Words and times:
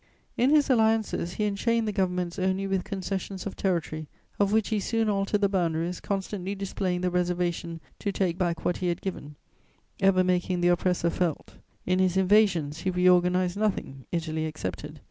In 0.35 0.49
his 0.49 0.67
alliances, 0.71 1.33
he 1.33 1.45
enchained 1.45 1.87
the 1.87 1.91
governments 1.91 2.39
only 2.39 2.65
with 2.65 2.83
concessions 2.83 3.45
of 3.45 3.55
territory, 3.55 4.07
of 4.39 4.51
which 4.51 4.69
he 4.69 4.79
soon 4.79 5.09
altered 5.09 5.41
the 5.41 5.47
boundaries, 5.47 5.99
constantly 5.99 6.55
displaying 6.55 7.01
the 7.01 7.11
reservation 7.11 7.79
to 7.99 8.11
take 8.11 8.35
back 8.35 8.65
what 8.65 8.77
he 8.77 8.87
had 8.87 8.99
given, 9.01 9.35
ever 9.99 10.23
making 10.23 10.61
the 10.61 10.69
oppressor 10.69 11.11
felt; 11.11 11.57
in 11.85 11.99
his 11.99 12.17
invasions, 12.17 12.79
he 12.79 12.89
reorganized 12.89 13.57
nothing, 13.57 14.05
Italy 14.11 14.45
excepted. 14.45 14.99